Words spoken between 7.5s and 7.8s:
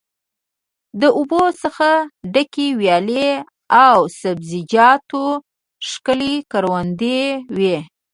وې.